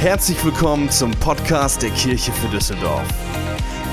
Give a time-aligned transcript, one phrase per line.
[0.00, 3.06] Herzlich willkommen zum Podcast der Kirche für Düsseldorf.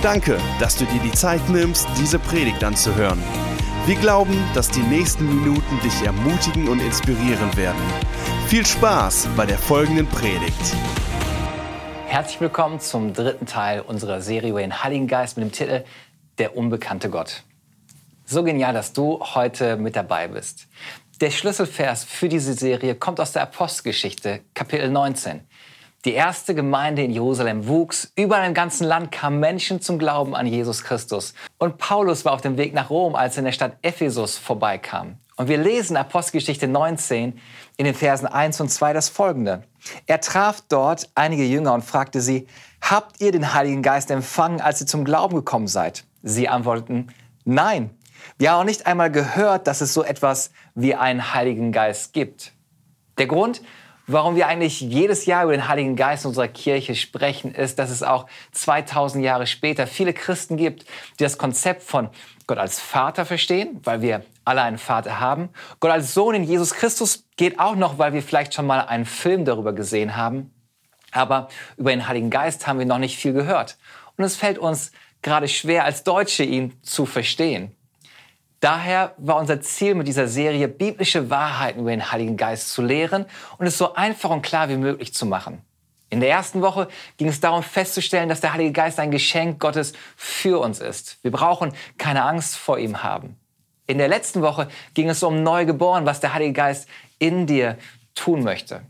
[0.01, 3.21] Danke, dass du dir die Zeit nimmst, diese Predigt anzuhören.
[3.85, 7.81] Wir glauben, dass die nächsten Minuten dich ermutigen und inspirieren werden.
[8.47, 10.77] Viel Spaß bei der folgenden Predigt.
[12.05, 15.83] Herzlich willkommen zum dritten Teil unserer Serie über den Heiligen Geist mit dem Titel
[16.37, 17.43] Der unbekannte Gott.
[18.23, 20.69] So genial, dass du heute mit dabei bist.
[21.19, 25.41] Der Schlüsselvers für diese Serie kommt aus der Apostelgeschichte, Kapitel 19.
[26.05, 28.11] Die erste Gemeinde in Jerusalem wuchs.
[28.15, 31.33] Überall im ganzen Land kamen Menschen zum Glauben an Jesus Christus.
[31.57, 35.17] Und Paulus war auf dem Weg nach Rom, als er in der Stadt Ephesus vorbeikam.
[35.37, 37.39] Und wir lesen Apostelgeschichte 19
[37.77, 39.63] in den Versen 1 und 2 das folgende.
[40.05, 42.47] Er traf dort einige Jünger und fragte sie,
[42.81, 46.05] habt ihr den Heiligen Geist empfangen, als ihr zum Glauben gekommen seid?
[46.23, 47.11] Sie antworteten,
[47.43, 47.91] nein.
[48.37, 52.53] Wir haben auch nicht einmal gehört, dass es so etwas wie einen Heiligen Geist gibt.
[53.17, 53.61] Der Grund,
[54.07, 57.89] warum wir eigentlich jedes Jahr über den Heiligen Geist in unserer Kirche sprechen, ist, dass
[57.91, 60.85] es auch 2000 Jahre später viele Christen gibt,
[61.19, 62.09] die das Konzept von
[62.47, 65.49] Gott als Vater verstehen, weil wir alle einen Vater haben.
[65.81, 69.05] Gott als Sohn in Jesus Christus geht auch noch, weil wir vielleicht schon mal einen
[69.05, 70.53] Film darüber gesehen haben.
[71.11, 73.77] Aber über den Heiligen Geist haben wir noch nicht viel gehört.
[74.15, 77.76] Und es fällt uns gerade schwer, als Deutsche ihn zu verstehen.
[78.59, 83.25] Daher war unser Ziel mit dieser Serie, biblische Wahrheiten über den Heiligen Geist zu lehren
[83.57, 85.61] und es so einfach und klar wie möglich zu machen.
[86.09, 89.93] In der ersten Woche ging es darum festzustellen, dass der Heilige Geist ein Geschenk Gottes
[90.15, 91.19] für uns ist.
[91.21, 93.35] Wir brauchen keine Angst vor ihm haben.
[93.85, 96.87] In der letzten Woche ging es um Neugeboren, was der Heilige Geist
[97.19, 97.77] in dir
[98.15, 98.81] tun möchte.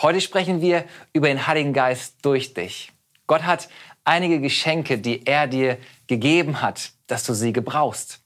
[0.00, 2.92] Heute sprechen wir über den Heiligen Geist durch dich.
[3.26, 3.68] Gott hat
[4.04, 8.20] einige Geschenke, die er dir gegeben hat, dass du sie gebrauchst.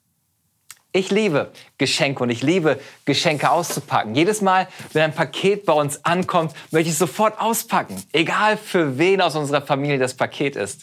[0.96, 4.14] Ich liebe Geschenke und ich liebe Geschenke auszupacken.
[4.14, 8.00] Jedes Mal, wenn ein Paket bei uns ankommt, möchte ich sofort auspacken.
[8.12, 10.82] Egal für wen aus unserer Familie das Paket ist.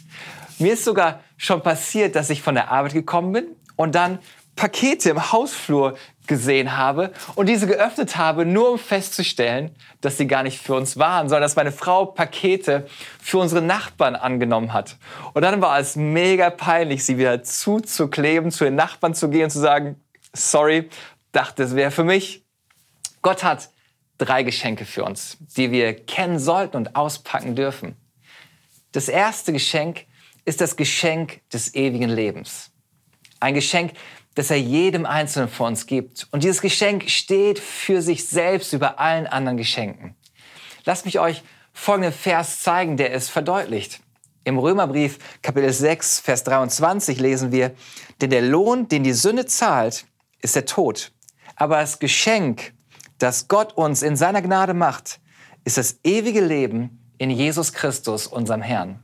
[0.59, 3.45] Mir ist sogar schon passiert, dass ich von der Arbeit gekommen bin
[3.77, 4.19] und dann
[4.57, 5.95] Pakete im Hausflur
[6.27, 10.97] gesehen habe und diese geöffnet habe, nur um festzustellen, dass sie gar nicht für uns
[10.97, 12.85] waren, sondern dass meine Frau Pakete
[13.21, 14.97] für unsere Nachbarn angenommen hat.
[15.33, 19.49] Und dann war es mega peinlich, sie wieder zuzukleben, zu den Nachbarn zu gehen und
[19.49, 20.00] zu sagen,
[20.33, 20.89] sorry,
[21.31, 22.45] dachte, es wäre für mich.
[23.21, 23.69] Gott hat
[24.17, 27.95] drei Geschenke für uns, die wir kennen sollten und auspacken dürfen.
[28.91, 30.05] Das erste Geschenk
[30.45, 32.71] ist das Geschenk des ewigen Lebens.
[33.39, 33.93] Ein Geschenk,
[34.35, 36.27] das er jedem Einzelnen von uns gibt.
[36.31, 40.15] Und dieses Geschenk steht für sich selbst über allen anderen Geschenken.
[40.85, 41.43] Lasst mich euch
[41.73, 44.01] folgenden Vers zeigen, der es verdeutlicht.
[44.43, 47.75] Im Römerbrief Kapitel 6, Vers 23 lesen wir,
[48.21, 50.05] denn der Lohn, den die Sünde zahlt,
[50.41, 51.11] ist der Tod.
[51.55, 52.73] Aber das Geschenk,
[53.17, 55.19] das Gott uns in seiner Gnade macht,
[55.63, 58.99] ist das ewige Leben in Jesus Christus, unserem Herrn.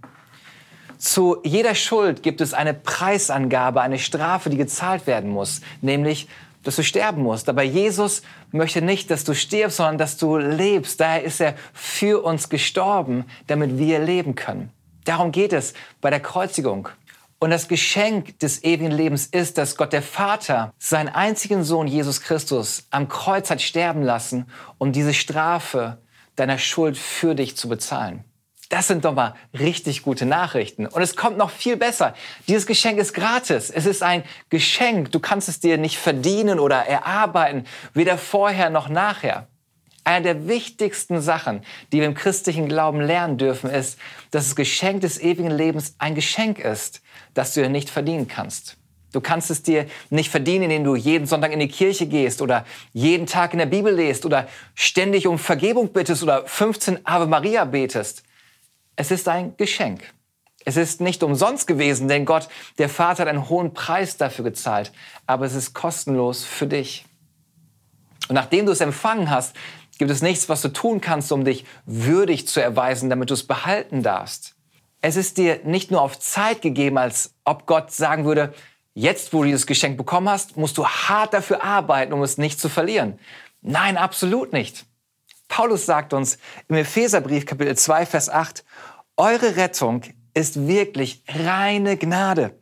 [0.97, 6.27] Zu jeder Schuld gibt es eine Preisangabe, eine Strafe, die gezahlt werden muss, nämlich,
[6.63, 7.49] dass du sterben musst.
[7.49, 10.99] Aber Jesus möchte nicht, dass du stirbst, sondern dass du lebst.
[10.99, 14.71] Daher ist er für uns gestorben, damit wir leben können.
[15.05, 16.89] Darum geht es bei der Kreuzigung.
[17.39, 22.21] Und das Geschenk des ewigen Lebens ist, dass Gott der Vater seinen einzigen Sohn Jesus
[22.21, 24.47] Christus am Kreuz hat sterben lassen,
[24.79, 25.99] um diese Strafe
[26.35, 28.23] deiner Schuld für dich zu bezahlen.
[28.69, 30.87] Das sind doch mal richtig gute Nachrichten.
[30.87, 32.15] Und es kommt noch viel besser.
[32.47, 33.69] Dieses Geschenk ist gratis.
[33.69, 35.11] Es ist ein Geschenk.
[35.11, 39.47] Du kannst es dir nicht verdienen oder erarbeiten, weder vorher noch nachher.
[40.07, 43.99] Eine der wichtigsten Sachen, die wir im christlichen Glauben lernen dürfen, ist,
[44.31, 47.01] dass das Geschenk des ewigen Lebens ein Geschenk ist,
[47.33, 48.77] das du dir nicht verdienen kannst.
[49.11, 52.65] Du kannst es dir nicht verdienen, indem du jeden Sonntag in die Kirche gehst oder
[52.93, 57.65] jeden Tag in der Bibel lest oder ständig um Vergebung bittest oder 15 Ave Maria
[57.65, 58.23] betest.
[58.95, 60.03] Es ist ein Geschenk.
[60.63, 62.47] Es ist nicht umsonst gewesen, denn Gott,
[62.77, 64.93] der Vater, hat einen hohen Preis dafür gezahlt.
[65.25, 67.03] Aber es ist kostenlos für dich.
[68.27, 69.55] Und nachdem du es empfangen hast,
[69.97, 73.45] gibt es nichts, was du tun kannst, um dich würdig zu erweisen, damit du es
[73.45, 74.55] behalten darfst.
[75.01, 78.53] Es ist dir nicht nur auf Zeit gegeben, als ob Gott sagen würde,
[78.93, 82.59] jetzt, wo du dieses Geschenk bekommen hast, musst du hart dafür arbeiten, um es nicht
[82.59, 83.19] zu verlieren.
[83.61, 84.85] Nein, absolut nicht.
[85.47, 88.65] Paulus sagt uns im Epheserbrief Kapitel 2, Vers 8,
[89.15, 90.01] eure Rettung
[90.33, 92.59] ist wirklich reine Gnade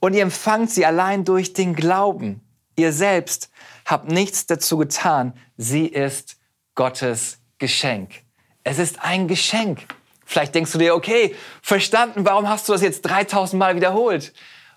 [0.00, 2.40] und ihr empfangt sie allein durch den Glauben.
[2.76, 3.50] Ihr selbst
[3.84, 6.37] habt nichts dazu getan, sie ist
[6.78, 8.22] Gottes Geschenk.
[8.62, 9.80] Es ist ein Geschenk.
[10.24, 14.32] Vielleicht denkst du dir, okay, verstanden, warum hast du das jetzt 3000 Mal wiederholt?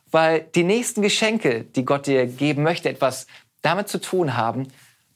[0.09, 3.27] Weil die nächsten Geschenke, die Gott dir geben möchte, etwas
[3.61, 4.67] damit zu tun haben,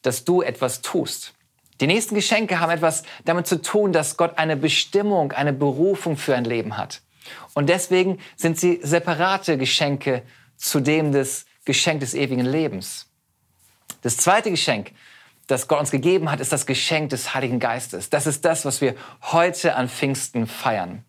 [0.03, 1.33] dass du etwas tust.
[1.81, 6.35] Die nächsten Geschenke haben etwas damit zu tun, dass Gott eine Bestimmung, eine Berufung für
[6.35, 7.01] ein Leben hat.
[7.55, 10.21] Und deswegen sind sie separate Geschenke
[10.55, 13.09] zu dem des Geschenk des ewigen Lebens.
[14.03, 14.91] Das zweite Geschenk,
[15.47, 18.09] das Gott uns gegeben hat, ist das Geschenk des Heiligen Geistes.
[18.09, 21.05] Das ist das, was wir heute an Pfingsten feiern.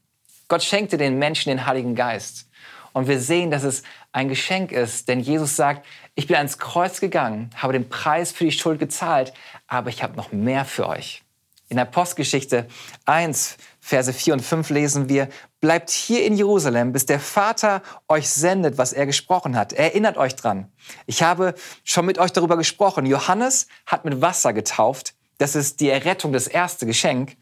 [0.48, 2.48] Gott schenkte den Menschen den Heiligen Geist.
[2.92, 5.84] Und wir sehen, dass es ein Geschenk ist, denn Jesus sagt,
[6.14, 9.34] ich bin ans Kreuz gegangen, habe den Preis für die Schuld gezahlt,
[9.66, 11.22] aber ich habe noch mehr für euch.
[11.68, 12.68] In der Postgeschichte
[13.04, 15.28] 1, Verse 4 und 5 lesen wir,
[15.66, 19.72] bleibt hier in Jerusalem, bis der Vater euch sendet, was er gesprochen hat.
[19.72, 20.70] Erinnert euch dran.
[21.06, 23.04] Ich habe schon mit euch darüber gesprochen.
[23.04, 25.14] Johannes hat mit Wasser getauft.
[25.38, 27.36] Das ist die Errettung, das erste Geschenk.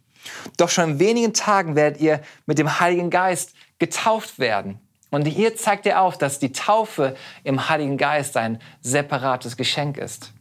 [0.57, 4.81] Doch schon in wenigen Tagen werdet ihr mit dem Heiligen Geist getauft werden.
[5.11, 10.33] Und hier zeigt er auf, dass die Taufe im Heiligen Geist ein separates Geschenk ist.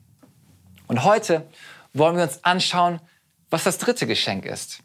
[0.88, 1.50] Und heute
[1.92, 3.02] wollen wir uns anschauen,
[3.50, 4.80] was das dritte Geschenk ist.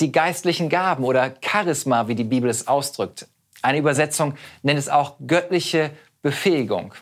[0.00, 3.26] Die geistlichen Gaben oder Charisma, wie die Bibel es ausdrückt.
[3.60, 5.90] Eine Übersetzung nennt es auch göttliche
[6.22, 6.94] Befähigung.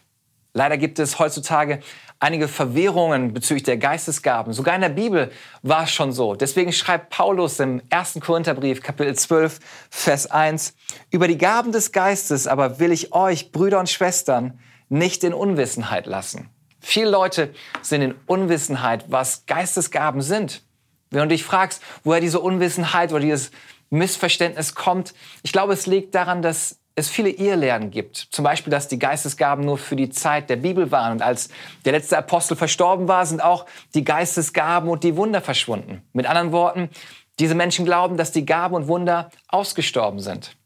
[0.53, 1.81] Leider gibt es heutzutage
[2.19, 4.53] einige Verwirrungen bezüglich der Geistesgaben.
[4.53, 5.31] Sogar in der Bibel
[5.63, 6.35] war es schon so.
[6.35, 8.19] Deswegen schreibt Paulus im 1.
[8.21, 9.61] Korintherbrief, Kapitel 12,
[9.91, 10.75] Vers 1,
[11.13, 14.59] über die Gaben des Geistes aber will ich euch, Brüder und Schwestern,
[14.89, 16.51] nicht in Unwissenheit lassen.
[16.81, 20.63] Viele Leute sind in Unwissenheit, was Geistesgaben sind.
[21.11, 23.51] Wenn du dich fragst, woher diese Unwissenheit oder dieses
[23.91, 28.17] Missverständnis kommt, ich glaube, es liegt daran, dass es viele Irrlehren gibt.
[28.17, 31.13] Zum Beispiel, dass die Geistesgaben nur für die Zeit der Bibel waren.
[31.13, 31.49] Und als
[31.85, 36.03] der letzte Apostel verstorben war, sind auch die Geistesgaben und die Wunder verschwunden.
[36.13, 36.91] Mit anderen Worten,
[37.39, 40.57] diese Menschen glauben, dass die Gaben und Wunder ausgestorben sind.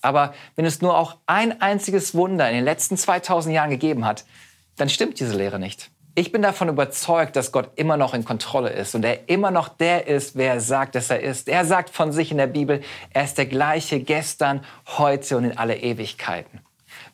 [0.00, 4.24] Aber wenn es nur auch ein einziges Wunder in den letzten 2000 Jahren gegeben hat,
[4.76, 5.91] dann stimmt diese Lehre nicht.
[6.14, 9.68] Ich bin davon überzeugt, dass Gott immer noch in Kontrolle ist und er immer noch
[9.68, 11.48] der ist, wer er sagt, dass er ist.
[11.48, 12.82] Er sagt von sich in der Bibel,
[13.14, 14.62] er ist der gleiche gestern,
[14.98, 16.60] heute und in alle Ewigkeiten.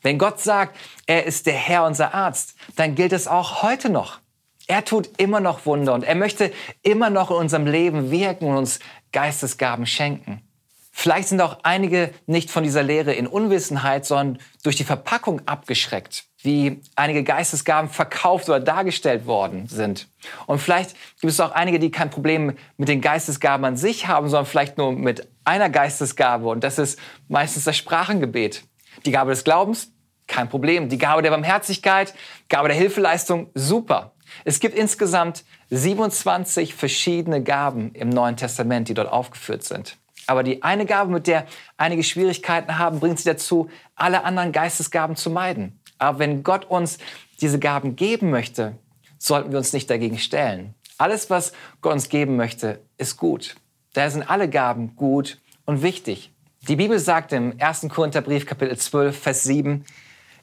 [0.03, 4.19] Wenn Gott sagt, er ist der Herr, unser Arzt, dann gilt es auch heute noch.
[4.67, 6.53] Er tut immer noch Wunder und er möchte
[6.83, 8.81] immer noch in unserem Leben wirken und uns
[9.12, 10.43] Geistesgaben schenken.
[10.91, 16.27] Vielleicht sind auch einige nicht von dieser Lehre in Unwissenheit, sondern durch die Verpackung abgeschreckt
[16.43, 20.08] wie einige Geistesgaben verkauft oder dargestellt worden sind.
[20.46, 24.29] Und vielleicht gibt es auch einige, die kein Problem mit den Geistesgaben an sich haben,
[24.29, 26.49] sondern vielleicht nur mit einer Geistesgabe.
[26.49, 26.99] Und das ist
[27.29, 28.62] meistens das Sprachengebet.
[29.05, 29.93] Die Gabe des Glaubens,
[30.29, 30.88] kein Problem.
[30.88, 32.14] Die Gabe der Barmherzigkeit,
[32.49, 34.12] Gabe der Hilfeleistung, super.
[34.44, 39.96] Es gibt insgesamt 27 verschiedene Gaben im Neuen Testament, die dort aufgeführt sind.
[40.26, 41.46] Aber die eine Gabe, mit der
[41.79, 45.77] einige Schwierigkeiten haben, bringt sie dazu, alle anderen Geistesgaben zu meiden.
[45.99, 46.99] Aber wenn Gott uns
[47.41, 48.79] diese Gaben geben möchte,
[49.19, 50.75] sollten wir uns nicht dagegen stellen.
[50.97, 53.56] Alles, was Gott uns geben möchte, ist gut.
[53.93, 56.33] Daher sind alle Gaben gut und wichtig.
[56.69, 57.89] Die Bibel sagt im 1.
[57.89, 59.85] Korintherbrief Kapitel 12, Vers 7,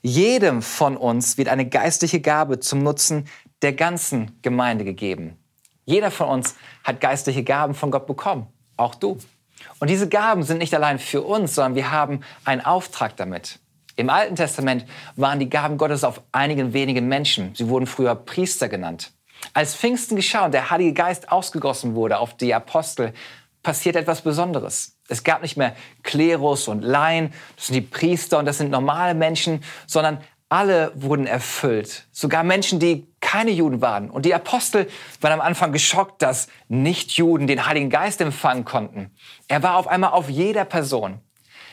[0.02, 3.28] jedem von uns wird eine geistliche Gabe zum Nutzen
[3.62, 5.38] der ganzen Gemeinde gegeben.
[5.86, 8.48] Jeder von uns hat geistliche Gaben von Gott bekommen,
[8.78, 9.18] auch du.
[9.80, 13.60] Und diese Gaben sind nicht allein für uns, sondern wir haben einen Auftrag damit.
[13.96, 17.56] Im Alten Testament waren die Gaben Gottes auf einigen wenigen Menschen.
[17.56, 19.12] Sie wurden früher Priester genannt.
[19.54, 23.14] Als Pfingsten geschah und der Heilige Geist ausgegossen wurde auf die Apostel,
[23.64, 24.98] passiert etwas Besonderes.
[25.08, 29.16] Es gab nicht mehr Klerus und Laien, das sind die Priester und das sind normale
[29.16, 32.06] Menschen, sondern alle wurden erfüllt.
[32.12, 34.12] Sogar Menschen, die keine Juden waren.
[34.12, 34.88] Und die Apostel
[35.20, 39.12] waren am Anfang geschockt, dass Nichtjuden den Heiligen Geist empfangen konnten.
[39.48, 41.20] Er war auf einmal auf jeder Person.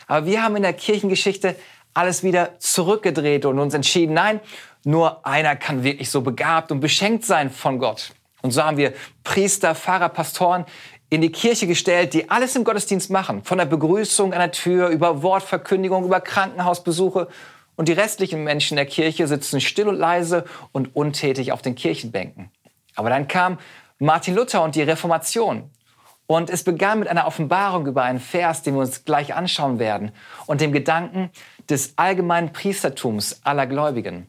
[0.07, 1.57] Aber wir haben in der Kirchengeschichte
[1.95, 4.41] alles wieder zurückgedreht und uns entschieden, nein,
[4.85, 8.13] nur einer kann wirklich so begabt und beschenkt sein von Gott.
[8.43, 10.65] Und so haben wir Priester, Pfarrer, Pastoren
[11.11, 13.45] in die Kirche gestellt, die alles im Gottesdienst machen.
[13.45, 17.29] Von der Begrüßung an der Tür, über Wortverkündigung, über Krankenhausbesuche.
[17.77, 22.51] Und die restlichen Menschen der Kirche sitzen still und leise und untätig auf den Kirchenbänken.
[22.97, 23.59] Aber dann kam
[23.99, 25.71] Martin Luther und die Reformation.
[26.33, 30.13] Und es begann mit einer Offenbarung über einen Vers, den wir uns gleich anschauen werden,
[30.47, 31.29] und dem Gedanken,
[31.69, 34.27] des allgemeinen Priestertums aller Gläubigen.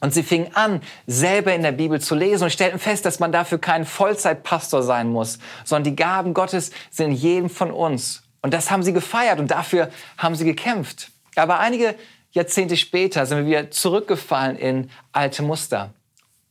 [0.00, 3.30] Und sie fingen an, selber in der Bibel zu lesen und stellten fest, dass man
[3.30, 8.24] dafür kein Vollzeitpastor sein muss, sondern die Gaben Gottes sind in jedem von uns.
[8.42, 11.12] Und das haben sie gefeiert und dafür haben sie gekämpft.
[11.36, 11.94] Aber einige
[12.32, 15.94] Jahrzehnte später sind wir wieder zurückgefallen in alte Muster.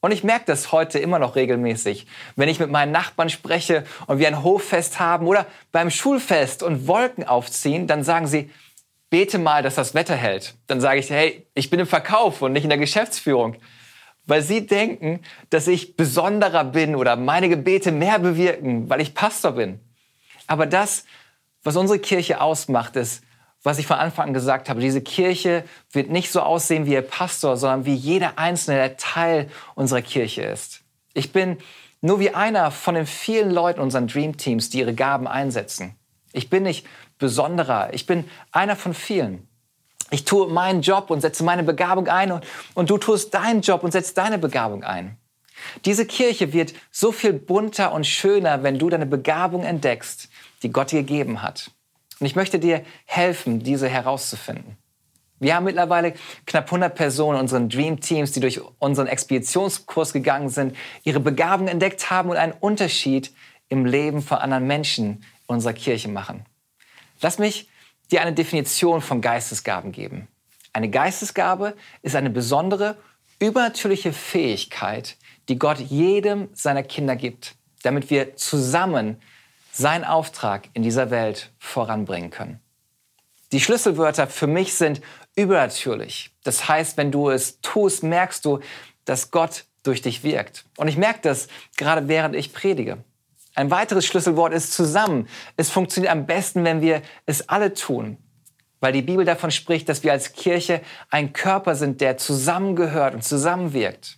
[0.02, 4.20] Und ich merke das heute immer noch regelmäßig, wenn ich mit meinen Nachbarn spreche und
[4.20, 8.50] wir ein Hoffest haben oder beim Schulfest und Wolken aufziehen, dann sagen sie,
[9.10, 10.56] bete mal, dass das Wetter hält.
[10.68, 13.58] Dann sage ich, hey, ich bin im Verkauf und nicht in der Geschäftsführung.
[14.30, 19.54] weil sie denken, dass ich besonderer bin oder meine Gebete mehr bewirken, weil ich Pastor
[19.54, 19.80] bin.
[20.46, 21.06] Aber das,
[21.64, 23.24] was unsere Kirche ausmacht, ist,
[23.64, 27.02] was ich von Anfang an gesagt habe, diese Kirche wird nicht so aussehen wie ihr
[27.02, 30.82] Pastor, sondern wie jeder Einzelne, der Teil unserer Kirche ist.
[31.14, 31.58] Ich bin
[32.02, 35.96] nur wie einer von den vielen Leuten unseren Dream Teams, die ihre Gaben einsetzen.
[36.32, 36.86] Ich bin nicht
[37.18, 39.48] besonderer, ich bin einer von vielen.
[40.12, 43.84] Ich tue meinen Job und setze meine Begabung ein und, und du tust deinen Job
[43.84, 45.18] und setzt deine Begabung ein.
[45.86, 50.30] Diese Kirche wird so viel bunter und schöner, wenn du deine Begabung entdeckst,
[50.64, 51.72] die Gott dir gegeben hat.
[52.20, 54.78] Und ich möchte dir helfen, diese herauszufinden.
[55.40, 56.14] Wir haben mittlerweile
[56.46, 61.70] knapp 100 Personen in unseren Dream Teams, die durch unseren Expeditionskurs gegangen sind, ihre Begabung
[61.70, 63.32] entdeckt haben und einen Unterschied
[63.70, 66.46] im Leben von anderen Menschen in unserer Kirche machen.
[67.22, 67.70] Lass mich
[68.12, 70.28] dir eine Definition von Geistesgaben geben.
[70.74, 72.98] Eine Geistesgabe ist eine besondere,
[73.40, 75.16] übernatürliche Fähigkeit,
[75.48, 79.22] die Gott jedem seiner Kinder gibt, damit wir zusammen
[79.72, 82.60] seinen Auftrag in dieser Welt voranbringen können.
[83.52, 85.02] Die Schlüsselwörter für mich sind
[85.36, 86.32] übernatürlich.
[86.44, 88.60] Das heißt, wenn du es tust, merkst du,
[89.06, 90.66] dass Gott durch dich wirkt.
[90.78, 91.48] Und ich merke das
[91.78, 93.04] gerade während ich predige.
[93.56, 95.28] Ein weiteres Schlüsselwort ist zusammen.
[95.58, 98.18] Es funktioniert am besten, wenn wir es alle tun.
[98.80, 103.24] Weil die Bibel davon spricht, dass wir als Kirche ein Körper sind, der zusammengehört und
[103.24, 104.18] zusammenwirkt.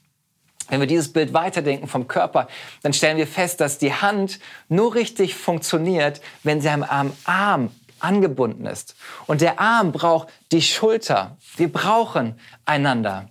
[0.72, 2.48] Wenn wir dieses Bild weiterdenken vom Körper,
[2.82, 8.66] dann stellen wir fest, dass die Hand nur richtig funktioniert, wenn sie am Arm angebunden
[8.66, 8.96] ist.
[9.28, 11.36] Und der Arm braucht die Schulter.
[11.58, 13.28] Wir brauchen einander.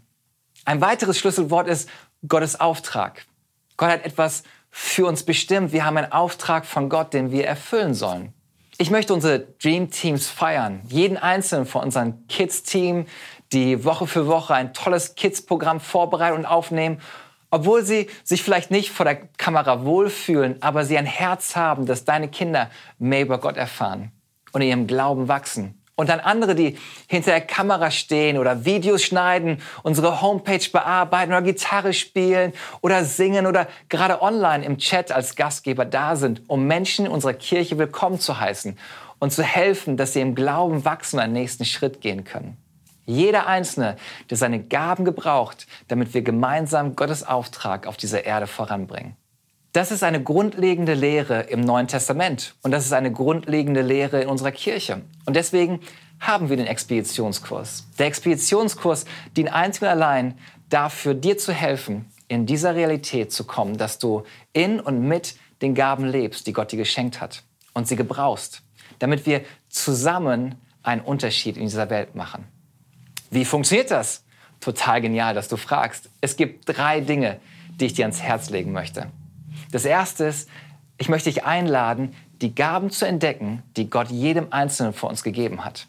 [0.67, 1.89] Ein weiteres Schlüsselwort ist
[2.29, 3.25] Gottes Auftrag.
[3.79, 5.73] Gott hat etwas für uns bestimmt.
[5.73, 8.35] Wir haben einen Auftrag von Gott, den wir erfüllen sollen.
[8.77, 10.83] Ich möchte unsere Dream Teams feiern.
[10.89, 13.07] Jeden einzelnen von unserem Kids-Team,
[13.53, 17.01] die Woche für Woche ein tolles Kids-Programm vorbereiten und aufnehmen.
[17.51, 22.05] Obwohl sie sich vielleicht nicht vor der Kamera wohlfühlen, aber sie ein Herz haben, dass
[22.05, 24.13] deine Kinder mehr über Gott erfahren
[24.53, 25.81] und in ihrem Glauben wachsen.
[26.01, 26.79] Und dann andere, die
[27.09, 33.47] hinter der Kamera stehen oder Videos schneiden, unsere Homepage bearbeiten oder Gitarre spielen oder singen
[33.47, 38.19] oder gerade online im Chat als Gastgeber da sind, um Menschen in unserer Kirche willkommen
[38.19, 38.79] zu heißen
[39.19, 42.57] und zu helfen, dass sie im Glauben wachsen und einen nächsten Schritt gehen können.
[43.11, 43.97] Jeder Einzelne,
[44.31, 49.17] der seine Gaben gebraucht, damit wir gemeinsam Gottes Auftrag auf dieser Erde voranbringen.
[49.73, 54.29] Das ist eine grundlegende Lehre im Neuen Testament und das ist eine grundlegende Lehre in
[54.29, 55.03] unserer Kirche.
[55.27, 55.81] Und deswegen
[56.21, 57.87] haben wir den Expeditionskurs.
[57.99, 59.05] Der Expeditionskurs
[59.37, 60.39] dient einzig und allein
[60.69, 65.75] dafür, dir zu helfen, in dieser Realität zu kommen, dass du in und mit den
[65.75, 67.43] Gaben lebst, die Gott dir geschenkt hat
[67.75, 68.63] und sie gebrauchst,
[69.01, 72.47] damit wir zusammen einen Unterschied in dieser Welt machen.
[73.31, 74.25] Wie funktioniert das?
[74.61, 76.11] Total genial, dass du fragst.
[76.21, 77.41] Es gibt drei Dinge,
[77.81, 79.07] die ich dir ans Herz legen möchte.
[79.73, 80.49] Das erste ist,
[80.99, 85.65] ich möchte dich einladen, die Gaben zu entdecken, die Gott jedem Einzelnen von uns gegeben
[85.65, 85.87] hat.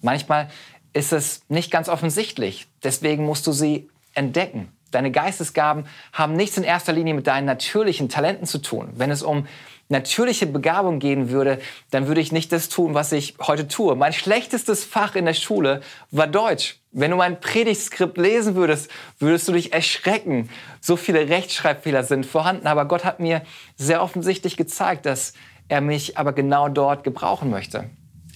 [0.00, 0.48] Manchmal
[0.92, 4.72] ist es nicht ganz offensichtlich, deswegen musst du sie entdecken.
[4.90, 8.90] Deine Geistesgaben haben nichts in erster Linie mit deinen natürlichen Talenten zu tun.
[8.96, 9.46] Wenn es um
[9.90, 11.58] natürliche Begabung gehen würde,
[11.90, 13.96] dann würde ich nicht das tun, was ich heute tue.
[13.96, 15.80] Mein schlechtestes Fach in der Schule
[16.10, 16.80] war Deutsch.
[16.92, 20.48] Wenn du mein Predigtskript lesen würdest, würdest du dich erschrecken.
[20.80, 22.66] So viele Rechtschreibfehler sind vorhanden.
[22.66, 23.42] Aber Gott hat mir
[23.76, 25.34] sehr offensichtlich gezeigt, dass
[25.68, 27.90] er mich aber genau dort gebrauchen möchte.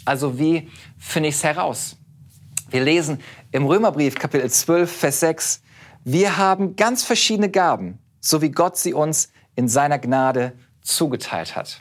[0.05, 1.97] Also wie finde ich es heraus?
[2.71, 3.21] Wir lesen
[3.53, 5.63] im Römerbrief Kapitel 12, Vers 6,
[6.05, 10.53] wir haben ganz verschiedene Gaben, so wie Gott sie uns in seiner Gnade
[10.85, 11.81] zugeteilt hat.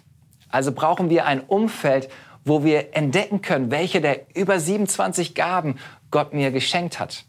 [0.50, 2.10] Also brauchen wir ein Umfeld,
[2.46, 5.78] wo wir entdecken können, welche der über 27 Gaben
[6.10, 7.26] Gott mir geschenkt hat.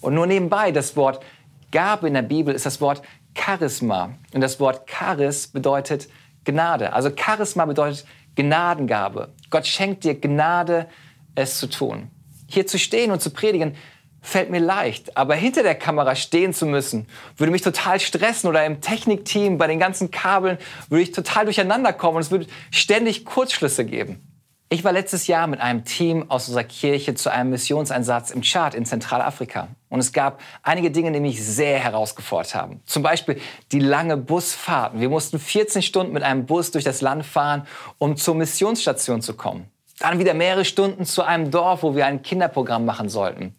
[0.00, 1.24] Und nur nebenbei, das Wort
[1.72, 3.02] Gabe in der Bibel ist das Wort
[3.36, 4.14] Charisma.
[4.32, 6.08] Und das Wort Charis bedeutet
[6.44, 6.92] Gnade.
[6.92, 9.32] Also Charisma bedeutet Gnadengabe.
[9.50, 10.88] Gott schenkt dir Gnade,
[11.34, 12.10] es zu tun.
[12.46, 13.76] Hier zu stehen und zu predigen,
[14.24, 15.16] fällt mir leicht.
[15.16, 19.66] Aber hinter der Kamera stehen zu müssen, würde mich total stressen oder im Technikteam bei
[19.66, 24.26] den ganzen Kabeln würde ich total durcheinander kommen und es würde ständig Kurzschlüsse geben.
[24.70, 28.74] Ich war letztes Jahr mit einem Team aus unserer Kirche zu einem Missionseinsatz im Chad
[28.74, 29.68] in Zentralafrika.
[29.90, 32.80] Und es gab einige Dinge, die mich sehr herausgefordert haben.
[32.86, 33.40] Zum Beispiel
[33.70, 34.98] die lange Busfahrt.
[34.98, 39.34] Wir mussten 14 Stunden mit einem Bus durch das Land fahren, um zur Missionsstation zu
[39.34, 39.70] kommen.
[40.00, 43.54] Dann wieder mehrere Stunden zu einem Dorf, wo wir ein Kinderprogramm machen sollten.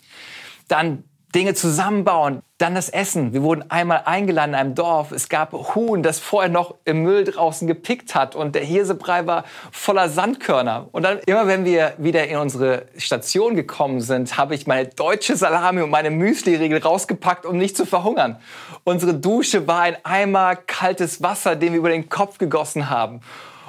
[0.67, 1.03] Dann
[1.35, 2.41] Dinge zusammenbauen.
[2.57, 3.33] Dann das Essen.
[3.33, 5.11] Wir wurden einmal eingeladen in einem Dorf.
[5.11, 8.35] Es gab Huhn, das vorher noch im Müll draußen gepickt hat.
[8.35, 10.87] Und der Hirsebrei war voller Sandkörner.
[10.93, 15.35] Und dann, immer wenn wir wieder in unsere Station gekommen sind, habe ich meine deutsche
[15.35, 18.37] Salami und meine Müsli-Riegel rausgepackt, um nicht zu verhungern.
[18.85, 23.19] Unsere Dusche war ein Eimer kaltes Wasser, den wir über den Kopf gegossen haben.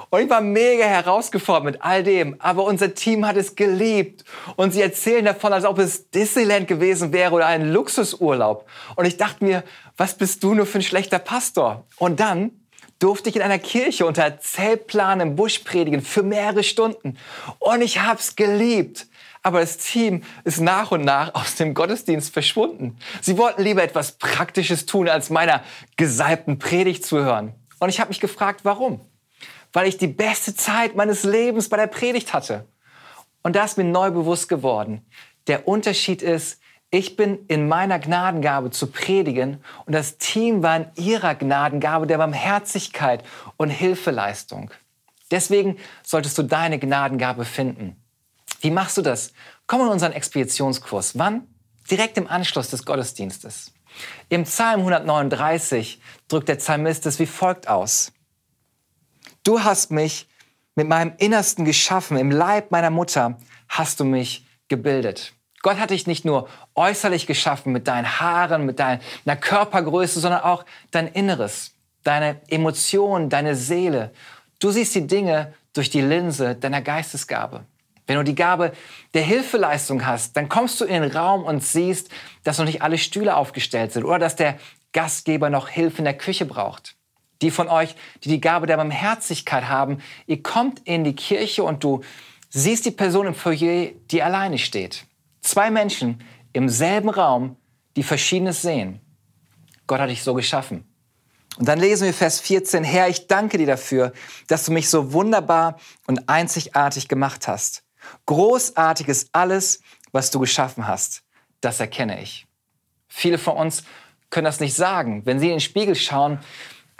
[0.09, 2.35] Und ich war mega herausgefordert mit all dem.
[2.39, 4.23] Aber unser Team hat es geliebt.
[4.55, 8.67] Und sie erzählen davon, als ob es Disneyland gewesen wäre oder ein Luxusurlaub.
[8.95, 9.63] Und ich dachte mir,
[9.97, 11.85] was bist du nur für ein schlechter Pastor?
[11.97, 12.51] Und dann
[12.99, 17.17] durfte ich in einer Kirche unter Zeltplan im Busch predigen für mehrere Stunden.
[17.59, 19.07] Und ich hab's geliebt.
[19.43, 22.97] Aber das Team ist nach und nach aus dem Gottesdienst verschwunden.
[23.21, 25.63] Sie wollten lieber etwas Praktisches tun, als meiner
[25.95, 27.53] gesalbten Predigt zu hören.
[27.79, 29.01] Und ich habe mich gefragt, warum?
[29.73, 32.65] Weil ich die beste Zeit meines Lebens bei der Predigt hatte.
[33.43, 35.05] Und da ist mir neu bewusst geworden.
[35.47, 36.59] Der Unterschied ist,
[36.89, 42.17] ich bin in meiner Gnadengabe zu predigen und das Team war in ihrer Gnadengabe der
[42.17, 43.23] Barmherzigkeit
[43.57, 44.71] und Hilfeleistung.
[45.29, 47.97] Deswegen solltest du deine Gnadengabe finden.
[48.61, 49.33] Wie machst du das?
[49.67, 51.17] Komm in unseren Expeditionskurs.
[51.17, 51.47] Wann?
[51.91, 53.73] Direkt im Anschluss des Gottesdienstes.
[54.29, 58.11] Im Psalm 139 drückt der Psalmist es wie folgt aus.
[59.47, 60.27] Du hast mich
[60.75, 63.37] mit meinem Innersten geschaffen, im Leib meiner Mutter
[63.69, 65.35] hast du mich gebildet.
[65.61, 68.99] Gott hat dich nicht nur äußerlich geschaffen mit deinen Haaren, mit deiner
[69.39, 71.71] Körpergröße, sondern auch dein Inneres,
[72.03, 74.11] deine Emotionen, deine Seele.
[74.59, 77.63] Du siehst die Dinge durch die Linse deiner Geistesgabe.
[78.05, 78.73] Wenn du die Gabe
[79.13, 82.09] der Hilfeleistung hast, dann kommst du in den Raum und siehst,
[82.43, 84.59] dass noch nicht alle Stühle aufgestellt sind oder dass der
[84.91, 86.96] Gastgeber noch Hilfe in der Küche braucht.
[87.41, 91.83] Die von euch, die die Gabe der Barmherzigkeit haben, ihr kommt in die Kirche und
[91.83, 92.01] du
[92.49, 95.05] siehst die Person im Foyer, die alleine steht.
[95.41, 97.55] Zwei Menschen im selben Raum,
[97.95, 98.99] die Verschiedenes sehen.
[99.85, 100.83] Gott hat dich so geschaffen.
[101.57, 104.13] Und dann lesen wir Vers 14, Herr, ich danke dir dafür,
[104.47, 107.83] dass du mich so wunderbar und einzigartig gemacht hast.
[108.25, 111.23] Großartig ist alles, was du geschaffen hast.
[111.61, 112.45] Das erkenne ich.
[113.07, 113.83] Viele von uns
[114.29, 115.25] können das nicht sagen.
[115.25, 116.39] Wenn sie in den Spiegel schauen,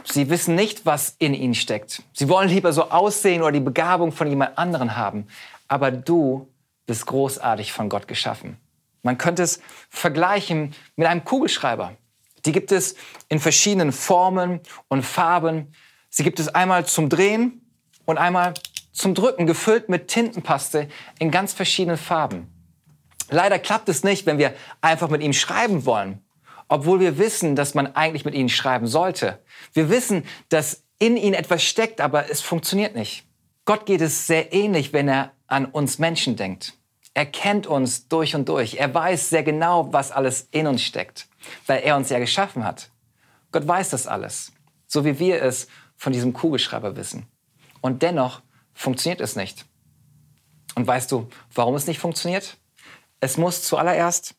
[0.09, 2.01] Sie wissen nicht, was in ihnen steckt.
[2.13, 5.27] Sie wollen lieber so aussehen oder die Begabung von jemand anderen haben.
[5.67, 6.47] Aber du
[6.85, 8.57] bist großartig von Gott geschaffen.
[9.03, 11.95] Man könnte es vergleichen mit einem Kugelschreiber.
[12.45, 12.95] Die gibt es
[13.27, 15.73] in verschiedenen Formen und Farben.
[16.09, 17.61] Sie gibt es einmal zum Drehen
[18.05, 18.53] und einmal
[18.93, 20.87] zum Drücken, gefüllt mit Tintenpaste
[21.19, 22.47] in ganz verschiedenen Farben.
[23.29, 26.21] Leider klappt es nicht, wenn wir einfach mit ihm schreiben wollen
[26.67, 29.39] obwohl wir wissen, dass man eigentlich mit ihnen schreiben sollte.
[29.73, 33.25] Wir wissen, dass in ihnen etwas steckt, aber es funktioniert nicht.
[33.65, 36.73] Gott geht es sehr ähnlich, wenn er an uns Menschen denkt.
[37.13, 38.75] Er kennt uns durch und durch.
[38.75, 41.27] Er weiß sehr genau, was alles in uns steckt,
[41.65, 42.89] weil er uns ja geschaffen hat.
[43.51, 44.51] Gott weiß das alles,
[44.85, 47.25] so wie wir es von diesem Kugelschreiber wissen.
[47.81, 48.41] Und dennoch
[48.73, 49.65] funktioniert es nicht.
[50.75, 52.57] Und weißt du, warum es nicht funktioniert?
[53.19, 54.35] Es muss zuallererst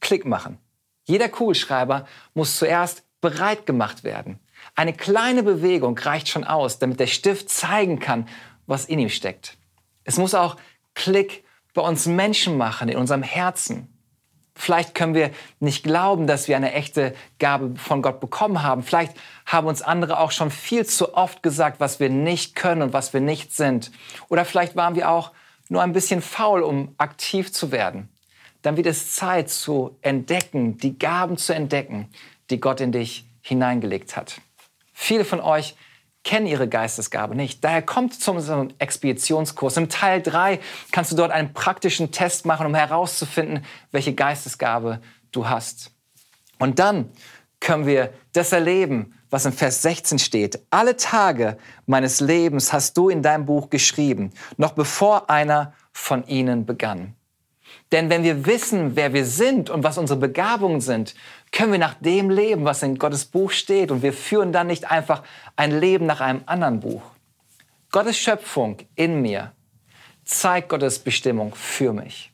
[0.00, 0.58] Klick machen.
[1.06, 4.40] Jeder Kugelschreiber muss zuerst bereit gemacht werden.
[4.74, 8.28] Eine kleine Bewegung reicht schon aus, damit der Stift zeigen kann,
[8.66, 9.56] was in ihm steckt.
[10.04, 10.56] Es muss auch
[10.94, 13.92] Klick bei uns Menschen machen, in unserem Herzen.
[14.56, 18.82] Vielleicht können wir nicht glauben, dass wir eine echte Gabe von Gott bekommen haben.
[18.82, 19.12] Vielleicht
[19.44, 23.12] haben uns andere auch schon viel zu oft gesagt, was wir nicht können und was
[23.12, 23.92] wir nicht sind.
[24.28, 25.32] Oder vielleicht waren wir auch
[25.68, 28.08] nur ein bisschen faul, um aktiv zu werden
[28.62, 32.08] dann wird es Zeit zu entdecken, die Gaben zu entdecken,
[32.50, 34.40] die Gott in dich hineingelegt hat.
[34.92, 35.76] Viele von euch
[36.24, 37.62] kennen ihre Geistesgabe nicht.
[37.62, 39.76] Daher kommt zu unserem Expeditionskurs.
[39.76, 40.58] Im Teil 3
[40.90, 45.92] kannst du dort einen praktischen Test machen, um herauszufinden, welche Geistesgabe du hast.
[46.58, 47.10] Und dann
[47.60, 50.60] können wir das erleben, was im Vers 16 steht.
[50.70, 56.66] Alle Tage meines Lebens hast du in deinem Buch geschrieben, noch bevor einer von ihnen
[56.66, 57.14] begann.
[57.92, 61.14] Denn wenn wir wissen, wer wir sind und was unsere Begabungen sind,
[61.52, 63.90] können wir nach dem leben, was in Gottes Buch steht.
[63.90, 65.22] Und wir führen dann nicht einfach
[65.54, 67.02] ein Leben nach einem anderen Buch.
[67.92, 69.52] Gottes Schöpfung in mir
[70.24, 72.32] zeigt Gottes Bestimmung für mich.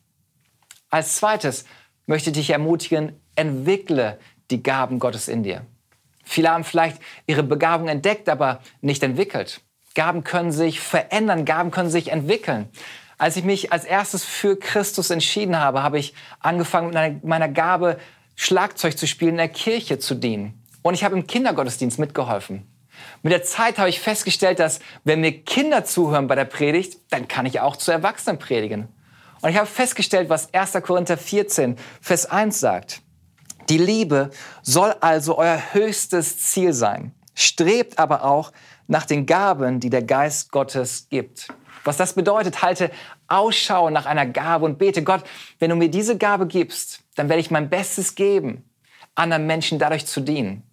[0.89, 1.65] Als zweites
[2.07, 5.65] möchte ich dich ermutigen, entwickle die Gaben Gottes in dir.
[6.23, 9.61] Viele haben vielleicht ihre Begabung entdeckt, aber nicht entwickelt.
[9.95, 12.69] Gaben können sich verändern, Gaben können sich entwickeln.
[13.17, 17.99] Als ich mich als erstes für Christus entschieden habe, habe ich angefangen mit meiner Gabe,
[18.35, 20.63] Schlagzeug zu spielen, in der Kirche zu dienen.
[20.81, 22.67] Und ich habe im Kindergottesdienst mitgeholfen.
[23.21, 27.27] Mit der Zeit habe ich festgestellt, dass wenn mir Kinder zuhören bei der Predigt, dann
[27.27, 28.87] kann ich auch zu Erwachsenen predigen.
[29.41, 30.73] Und ich habe festgestellt, was 1.
[30.83, 33.01] Korinther 14, Vers 1 sagt.
[33.69, 34.29] Die Liebe
[34.61, 37.13] soll also euer höchstes Ziel sein.
[37.33, 38.51] Strebt aber auch
[38.87, 41.47] nach den Gaben, die der Geist Gottes gibt.
[41.83, 42.91] Was das bedeutet, halte
[43.27, 45.23] Ausschau nach einer Gabe und bete, Gott,
[45.59, 48.63] wenn du mir diese Gabe gibst, dann werde ich mein Bestes geben,
[49.15, 50.63] anderen Menschen dadurch zu dienen.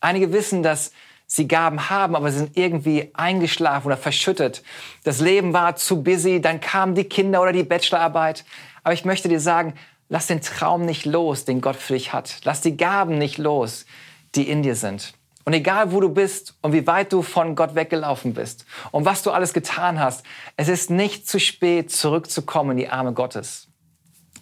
[0.00, 0.92] Einige wissen, dass
[1.26, 4.62] sie Gaben haben, aber sie sind irgendwie eingeschlafen oder verschüttet.
[5.04, 8.44] Das Leben war zu busy, dann kamen die Kinder oder die Bachelorarbeit.
[8.82, 9.74] Aber ich möchte dir sagen,
[10.08, 12.40] lass den Traum nicht los, den Gott für dich hat.
[12.44, 13.86] Lass die Gaben nicht los,
[14.34, 15.14] die in dir sind.
[15.44, 19.22] Und egal, wo du bist und wie weit du von Gott weggelaufen bist und was
[19.22, 20.24] du alles getan hast,
[20.56, 23.68] es ist nicht zu spät, zurückzukommen in die Arme Gottes.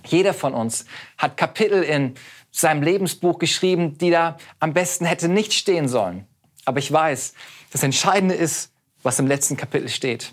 [0.05, 2.15] Jeder von uns hat Kapitel in
[2.51, 6.27] seinem Lebensbuch geschrieben, die da am besten hätte nicht stehen sollen.
[6.65, 7.35] Aber ich weiß,
[7.71, 10.33] das Entscheidende ist, was im letzten Kapitel steht.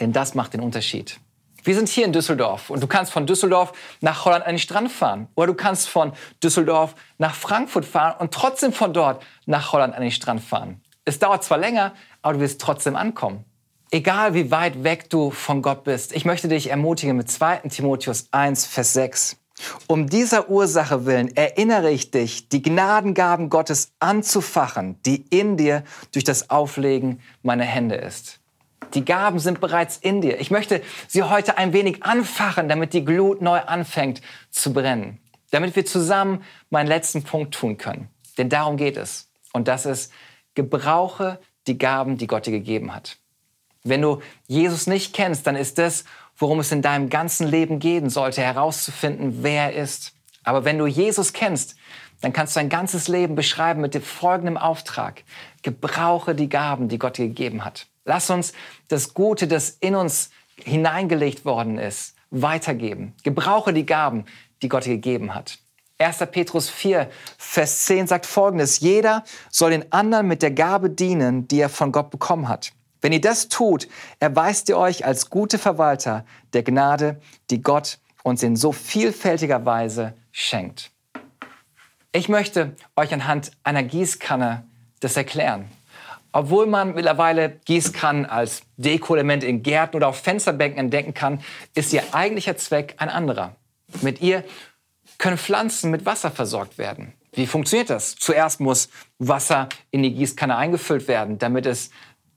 [0.00, 1.20] Denn das macht den Unterschied.
[1.64, 4.90] Wir sind hier in Düsseldorf und du kannst von Düsseldorf nach Holland an den Strand
[4.90, 9.94] fahren oder du kannst von Düsseldorf nach Frankfurt fahren und trotzdem von dort nach Holland
[9.94, 10.82] an den Strand fahren.
[11.04, 13.44] Es dauert zwar länger, aber du wirst trotzdem ankommen.
[13.92, 18.26] Egal wie weit weg du von Gott bist, ich möchte dich ermutigen mit 2 Timotheus
[18.32, 19.36] 1, Vers 6.
[19.86, 26.24] Um dieser Ursache willen erinnere ich dich, die Gnadengaben Gottes anzufachen, die in dir durch
[26.24, 28.41] das Auflegen meiner Hände ist.
[28.94, 30.40] Die Gaben sind bereits in dir.
[30.40, 35.18] Ich möchte sie heute ein wenig anfachen, damit die Glut neu anfängt zu brennen.
[35.50, 38.08] Damit wir zusammen meinen letzten Punkt tun können.
[38.38, 39.30] Denn darum geht es.
[39.52, 40.12] Und das ist,
[40.54, 43.18] gebrauche die Gaben, die Gott dir gegeben hat.
[43.84, 46.04] Wenn du Jesus nicht kennst, dann ist das,
[46.36, 50.14] worum es in deinem ganzen Leben gehen sollte, herauszufinden, wer er ist.
[50.44, 51.76] Aber wenn du Jesus kennst,
[52.20, 55.24] dann kannst du dein ganzes Leben beschreiben mit dem folgenden Auftrag.
[55.62, 57.86] Gebrauche die Gaben, die Gott dir gegeben hat.
[58.04, 58.52] Lass uns
[58.88, 63.14] das Gute, das in uns hineingelegt worden ist, weitergeben.
[63.22, 64.24] Gebrauche die Gaben,
[64.62, 65.58] die Gott gegeben hat.
[65.98, 66.18] 1.
[66.32, 68.80] Petrus 4, Vers 10 sagt folgendes.
[68.80, 72.72] Jeder soll den anderen mit der Gabe dienen, die er von Gott bekommen hat.
[73.00, 73.88] Wenn ihr das tut,
[74.20, 80.14] erweist ihr euch als gute Verwalter der Gnade, die Gott uns in so vielfältiger Weise
[80.30, 80.90] schenkt.
[82.12, 84.66] Ich möchte euch anhand einer Gießkanne
[85.00, 85.68] das erklären.
[86.32, 91.40] Obwohl man mittlerweile Gießkannen als Deko-Element in Gärten oder auf Fensterbänken entdecken kann,
[91.74, 93.54] ist ihr eigentlicher Zweck ein anderer.
[94.00, 94.42] Mit ihr
[95.18, 97.12] können Pflanzen mit Wasser versorgt werden.
[97.32, 98.16] Wie funktioniert das?
[98.16, 101.90] Zuerst muss Wasser in die Gießkanne eingefüllt werden, damit es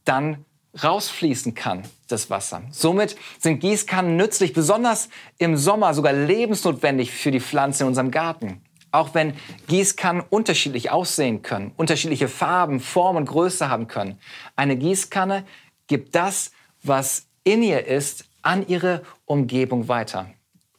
[0.03, 0.45] dann
[0.83, 2.63] rausfließen kann, das Wasser.
[2.71, 8.61] Somit sind Gießkannen nützlich, besonders im Sommer sogar lebensnotwendig für die Pflanzen in unserem Garten.
[8.95, 9.33] Auch wenn
[9.67, 14.17] Gießkannen unterschiedlich aussehen können, unterschiedliche Farben, Form und Größe haben können.
[14.55, 15.45] Eine Gießkanne
[15.87, 20.29] gibt das, was in ihr ist, an ihre Umgebung weiter.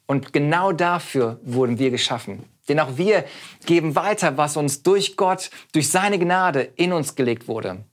[0.07, 2.43] Und genau dafür wurden wir geschaffen.
[2.67, 3.23] Denn auch wir
[3.65, 7.83] geben weiter, was uns durch Gott, durch seine Gnade in uns gelegt wurde.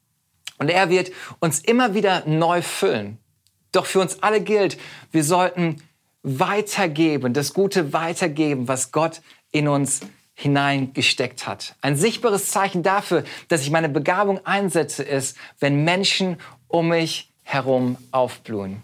[0.59, 3.19] Und er wird uns immer wieder neu füllen.
[3.73, 4.79] Doch für uns alle gilt,
[5.13, 5.83] wir sollten
[6.23, 9.21] weitergeben, das Gute weitergeben, was Gott
[9.55, 10.01] in uns
[10.35, 11.77] hineingesteckt hat.
[11.81, 17.97] Ein sichtbares Zeichen dafür, dass ich meine Begabung einsetze, ist, wenn Menschen um mich herum
[18.11, 18.83] aufblühen.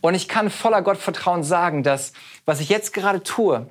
[0.00, 2.14] Und ich kann voller Gottvertrauen sagen, dass
[2.46, 3.66] was ich jetzt gerade tue,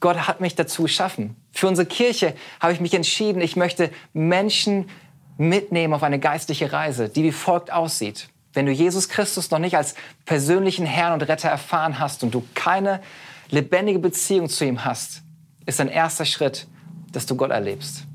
[0.00, 1.36] Gott hat mich dazu geschaffen.
[1.52, 4.88] Für unsere Kirche habe ich mich entschieden, ich möchte Menschen
[5.36, 8.28] mitnehmen auf eine geistliche Reise, die wie folgt aussieht.
[8.54, 12.42] Wenn du Jesus Christus noch nicht als persönlichen Herrn und Retter erfahren hast und du
[12.54, 13.02] keine
[13.50, 15.22] lebendige Beziehung zu ihm hast,
[15.66, 16.66] ist ein erster Schritt,
[17.12, 18.06] dass du Gott erlebst.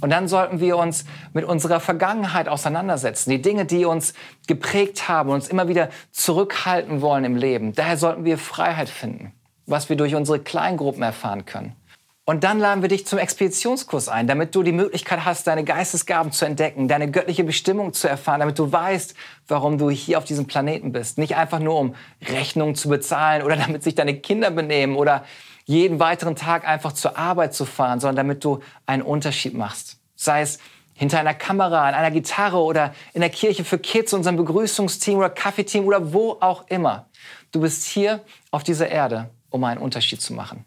[0.00, 4.14] Und dann sollten wir uns mit unserer Vergangenheit auseinandersetzen, die Dinge, die uns
[4.48, 7.72] geprägt haben, uns immer wieder zurückhalten wollen im Leben.
[7.72, 9.32] Daher sollten wir Freiheit finden,
[9.64, 11.76] was wir durch unsere Kleingruppen erfahren können.
[12.24, 16.30] Und dann laden wir dich zum Expeditionskurs ein, damit du die Möglichkeit hast, deine Geistesgaben
[16.30, 19.14] zu entdecken, deine göttliche Bestimmung zu erfahren, damit du weißt,
[19.48, 21.18] warum du hier auf diesem Planeten bist.
[21.18, 25.24] Nicht einfach nur, um Rechnungen zu bezahlen oder damit sich deine Kinder benehmen oder
[25.64, 29.98] jeden weiteren Tag einfach zur Arbeit zu fahren, sondern damit du einen Unterschied machst.
[30.14, 30.58] Sei es
[30.94, 35.30] hinter einer Kamera, an einer Gitarre oder in der Kirche für Kids, unserem Begrüßungsteam oder
[35.30, 37.06] Kaffeeteam oder wo auch immer.
[37.50, 38.20] Du bist hier
[38.52, 40.64] auf dieser Erde, um einen Unterschied zu machen.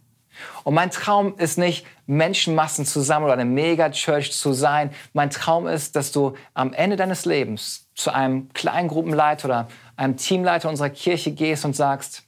[0.64, 4.92] Und mein Traum ist nicht, Menschenmassen zusammen oder eine Megachurch zu sein.
[5.14, 10.70] Mein Traum ist, dass du am Ende deines Lebens zu einem Kleingruppenleiter oder einem Teamleiter
[10.70, 12.24] unserer Kirche gehst und sagst,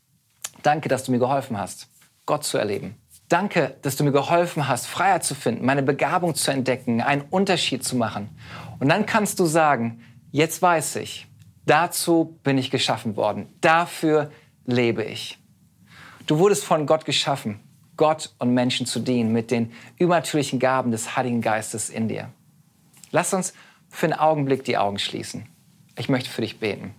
[0.64, 1.88] danke, dass du mir geholfen hast.
[2.26, 2.96] Gott zu erleben.
[3.30, 7.84] Danke, dass du mir geholfen hast, Freiheit zu finden, meine Begabung zu entdecken, einen Unterschied
[7.84, 8.30] zu machen.
[8.80, 11.28] Und dann kannst du sagen, jetzt weiß ich,
[11.66, 14.32] dazu bin ich geschaffen worden, dafür
[14.66, 15.38] lebe ich.
[16.26, 17.60] Du wurdest von Gott geschaffen,
[17.98, 22.30] Gott und Menschen zu dienen mit den übernatürlichen Gaben des Heiligen Geistes in dir.
[23.12, 23.54] Lass uns
[23.90, 25.48] für einen Augenblick die Augen schließen.
[25.98, 26.94] Ich möchte für dich beten.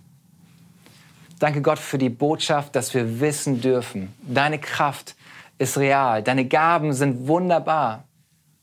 [1.39, 5.15] Danke Gott für die Botschaft, dass wir wissen dürfen, deine Kraft
[5.57, 8.03] ist real, deine Gaben sind wunderbar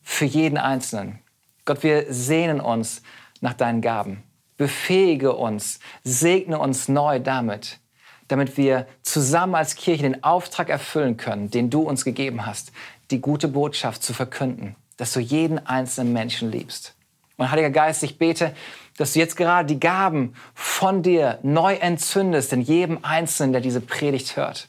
[0.03, 1.21] für jeden Einzelnen.
[1.65, 3.03] Gott, wir sehnen uns
[3.41, 4.23] nach deinen Gaben.
[4.57, 7.81] Befähige uns, segne uns neu damit,
[8.29, 12.73] damit wir zusammen als Kirche den Auftrag erfüllen können, den du uns gegeben hast,
[13.11, 16.95] die gute Botschaft zu verkünden, dass du jeden einzelnen Menschen liebst.
[17.37, 18.55] Und Heiliger Geist, ich bete,
[18.97, 23.81] dass du jetzt gerade die Gaben von dir neu entzündest in jedem Einzelnen, der diese
[23.81, 24.69] Predigt hört.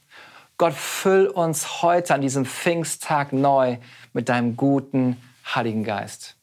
[0.58, 3.78] Gott, füll uns heute an diesem Pfingsttag neu
[4.12, 6.36] mit deinem guten Heiligen Geist.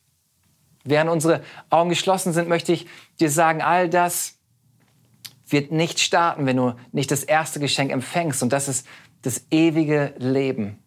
[0.85, 2.87] Während unsere Augen geschlossen sind, möchte ich
[3.19, 4.34] dir sagen, all das
[5.49, 8.43] wird nicht starten, wenn du nicht das erste Geschenk empfängst.
[8.43, 8.87] Und das ist
[9.23, 10.85] das ewige Leben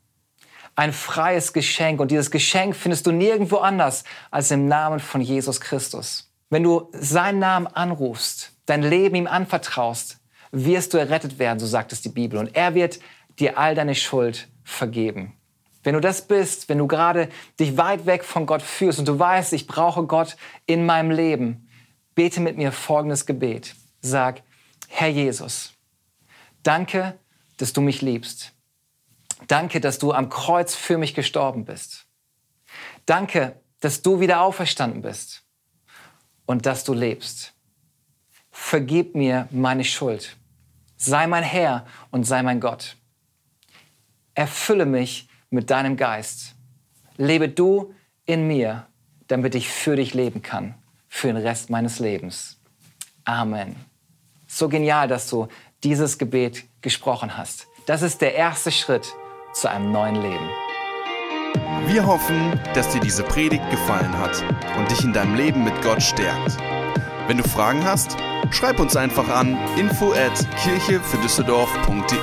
[0.77, 1.99] ein freies Geschenk.
[1.99, 6.31] Und dieses Geschenk findest du nirgendwo anders als im Namen von Jesus Christus.
[6.49, 10.19] Wenn du seinen Namen anrufst, dein Leben ihm anvertraust,
[10.51, 12.39] wirst du errettet werden, so sagt es die Bibel.
[12.39, 12.99] Und er wird
[13.39, 15.33] dir all deine Schuld vergeben.
[15.83, 19.17] Wenn du das bist, wenn du gerade dich weit weg von Gott fühlst und du
[19.17, 21.69] weißt, ich brauche Gott in meinem Leben,
[22.13, 23.75] bete mit mir folgendes Gebet.
[24.01, 24.43] Sag,
[24.87, 25.73] Herr Jesus,
[26.63, 27.19] danke,
[27.57, 28.53] dass du mich liebst.
[29.47, 32.07] Danke, dass du am Kreuz für mich gestorben bist.
[33.05, 35.43] Danke, dass du wieder auferstanden bist
[36.45, 37.53] und dass du lebst.
[38.51, 40.35] Vergib mir meine Schuld.
[40.97, 42.97] Sei mein Herr und sei mein Gott.
[44.33, 46.55] Erfülle mich mit deinem Geist.
[47.17, 47.93] Lebe du
[48.25, 48.87] in mir,
[49.27, 50.75] damit ich für dich leben kann,
[51.07, 52.59] für den Rest meines Lebens.
[53.25, 53.75] Amen.
[54.47, 55.47] So genial, dass du
[55.83, 57.67] dieses Gebet gesprochen hast.
[57.85, 59.13] Das ist der erste Schritt
[59.53, 60.49] zu einem neuen Leben.
[61.87, 64.43] Wir hoffen, dass dir diese Predigt gefallen hat
[64.77, 66.57] und dich in deinem Leben mit Gott stärkt.
[67.27, 68.17] Wenn du Fragen hast,
[68.51, 72.17] schreib uns einfach an info at kirchefürdüsseldorf.de.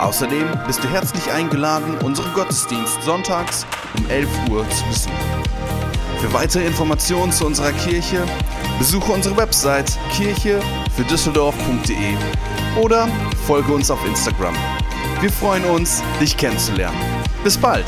[0.00, 3.66] Außerdem bist du herzlich eingeladen, unseren Gottesdienst sonntags
[3.98, 5.16] um 11 Uhr zu besuchen.
[6.20, 8.22] Für weitere Informationen zu unserer Kirche
[8.78, 9.98] besuche unsere Website
[10.96, 13.08] kirchefürdüsseldorf.de oder
[13.46, 14.54] folge uns auf Instagram
[15.20, 16.98] wir freuen uns, dich kennenzulernen.
[17.42, 17.86] Bis bald!